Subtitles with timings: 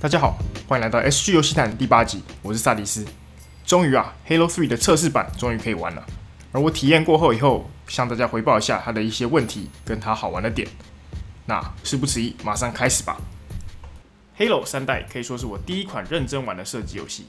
[0.00, 3.04] 大家好，欢迎来到 SG 游戏谈第八集，我是萨迪斯。
[3.66, 6.06] 终于啊，Halo 3的测试版终于可以玩了。
[6.52, 10.68] 而我体验过后以后，向大家回报一下它的一些问题跟它好玩的点。
[11.46, 13.20] 那事不迟疑，马上开始吧。
[14.38, 17.26] Halo 三代可以说是我第一款认真玩的射击游戏。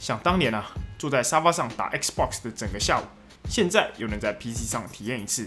[0.00, 3.04] 想当年啊，坐在沙发上打 Xbox 的整个下午，
[3.48, 5.46] 现在又能在 PC 上体验一次，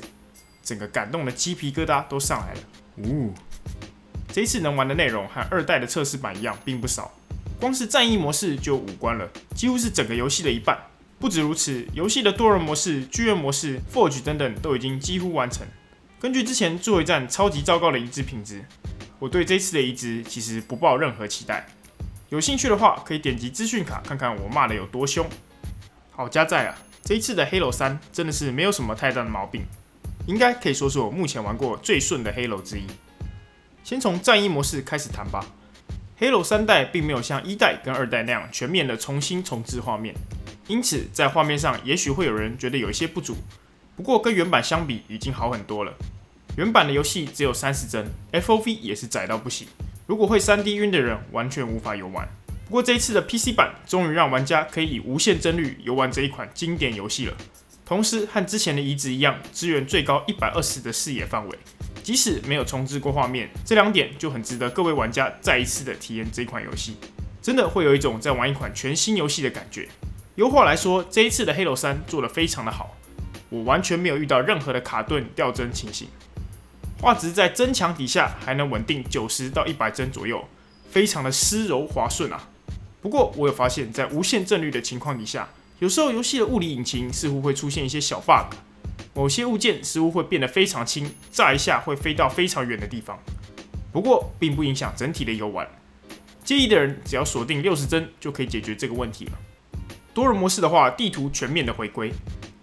[0.64, 2.60] 整个感动的鸡皮疙瘩都上来了。
[3.00, 3.34] 呜。
[4.32, 7.12] 这一次能玩的内容和二代的测试版一样，并不少。
[7.60, 10.78] 光是战役模式就五关了，几乎是整个游戏的一半。
[11.20, 15.68] 不止如此，游戏的多人模式、剧院模式、Forge 等等都已经几乎完成。
[16.20, 18.64] 根据之前最后一战超级糟糕的移植品质，
[19.20, 21.68] 我对这次的移植其实不抱任何期待。
[22.30, 25.28] 有兴趣的话，可以点击资讯卡看看我骂的有多凶。
[26.10, 29.64] 好加载啊，这一次的 Halo 3真的是没有什么太大的毛病，
[30.26, 32.88] 应该可以说是我目前玩过最顺的 Halo 之一。
[33.84, 35.46] 先从战役模式开始谈吧。
[36.20, 40.14] Halo 三代并没有像一代跟二代那样全面的重新重置画面，
[40.68, 43.36] 因此在画面上也许会有人觉得有一些不足。
[43.96, 45.94] 不过跟原版相比已经好很多了。
[46.58, 49.68] 原版的游戏只有三十帧，FOV 也是窄到不行。
[50.06, 52.28] 如果会 3D 晕的人完全无法游玩。
[52.66, 57.36] 不过这一次的 PC 版终于让玩家可以以无限帧率游玩这一款经典游戏了，
[57.86, 61.58] 同时和之前的移植一样，支援最高一百二十的视野范围。
[62.04, 66.96] 即使没有重置过画面，这两点就很值得各位玩家再一次的体验这款游戏，
[67.42, 69.88] 真的会有一种在玩一款全新游戏的感觉。
[70.36, 72.96] 优化来说，这一次的 Halo 3做得非常的好，
[73.50, 76.08] 我完全没有遇到任何的卡顿掉帧情形，
[77.00, 80.48] 画质在增强底下还能稳定九十到一百帧左右，
[80.90, 82.50] 非常的丝柔滑顺啊。
[83.02, 88.56] 不过我有发现，在无限帧率的情况底下，有时候游戏的物理引擎似乎会出现一些小 bug。
[89.14, 93.20] 某些物件似乎会变得非常轻，炸一下会飞到非常远的地方。
[93.92, 95.68] 不过，并不影响整体的游玩。
[96.44, 99.32] 介意的人只要锁定六十帧就可以解决这个问题了。
[100.14, 102.12] 多人模式的话，地图全面的回归，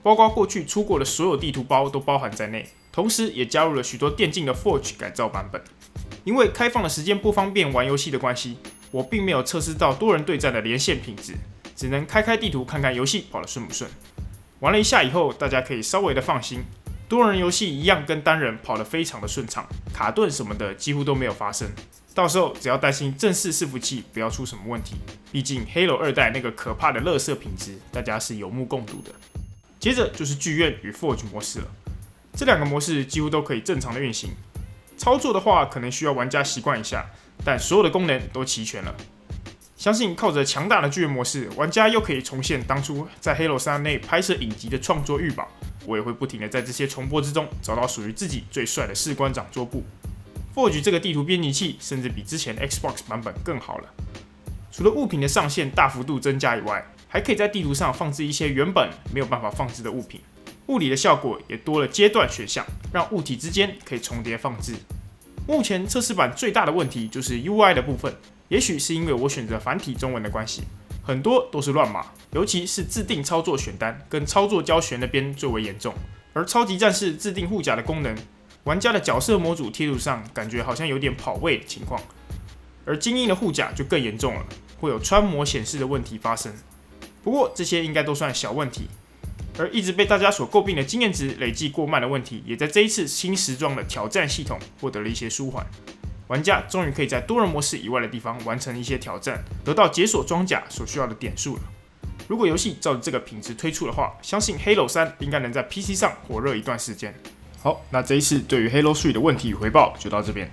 [0.03, 5.63] 包括过去出过的所有地图包都包含在内，同时也加入了许多电竞的 Forge 改造版本。
[6.25, 8.59] 因为开放的时间不方便玩游戏的关系，
[8.91, 11.35] 我并没有测试到多人对战的连线品质，
[11.77, 13.91] 只能开开地图看看游戏跑得顺不顺。
[14.61, 16.63] 玩了一下以后，大家可以稍微的放心，
[17.09, 19.65] 多人游戏一样跟单人跑得非常的顺畅，
[19.95, 21.71] 卡顿什么的几乎都没有发生。
[22.13, 24.97] 到时候只要担心正式伺服器不要出什么问题，
[25.31, 29.13] 毕竟 Halo 二代那个可怕的垃圾品质，大家是有目共睹的。
[29.79, 31.69] 接着就是剧院与 Forge 模式了，
[32.35, 34.31] 这两个模式几乎都可以正常的运行，
[34.97, 37.07] 操作的话可能需要玩家习惯一下，
[37.45, 38.93] 但所有的功能都齐全了。
[39.79, 45.47] 相信靠着强大的剧院模式，玩家又可以重现当初在《Halo 3》内拍摄影集的创作欲望。
[45.87, 49.85] 我也会不停地在这些重播之中找到属于自己最帅的士官长桌布。
[50.53, 53.89] Forge 这个地图编辑器甚至比之前 Xbox 版本更好了。
[54.73, 60.21] 除了物品的上限大幅度增加以外，还可以在地图上放置一些原本没有办法放置的物品。
[60.67, 64.75] 物理的效果也多了阶段选项，让物体之间可以重叠放置。
[65.47, 68.13] 目前测试版最大的问题就是 UI 的部分。
[68.49, 70.63] 也许是因为我选择繁体中文的关系，
[71.03, 75.95] 很多都是乱码，尤其是自定操作选单跟操作教学那边最为严重。
[76.33, 78.17] 而超级战士自定护甲的功能，
[78.65, 82.01] 玩家的角色模组贴图上感觉好像有点跑位的情况。
[82.85, 84.47] 而精英的护甲就更严重了，
[84.81, 86.53] 会有穿模显示的问题发生。
[87.23, 88.89] 不过这些应该都算小问题。
[89.59, 95.67] 而一直被大家所诟病的经验值累计过慢的问题，也在这一次新时装的挑战系统获得了一些舒缓。
[96.29, 101.63] 玩家终于可以在多人模式以外的地方完成一些挑战，得到解锁装甲所需要的点数了。
[102.29, 107.15] 如果游戏照着这个品质推出的话，相信 Halo 3应该能在 PC 上火热一段时间。
[107.63, 110.51] 好，那这一次对于 Halo 3的问题与回报就到这边。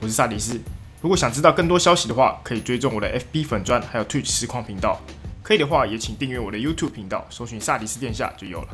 [0.00, 0.60] 我是萨迪斯，
[1.00, 5.00] 如果想知道更多消息的话，可以追踪我的 FB 粉专，还有 Twitch 实况频道。
[5.42, 8.68] 可以的话，也请订阅我的 YouTube 频道，搜寻萨迪斯殿下就有了。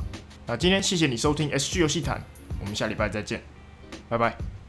[0.46, 2.22] 那今天谢谢你收听 SG 游戏谈，
[2.60, 3.42] 我们下礼拜再见，
[4.08, 4.61] 拜拜。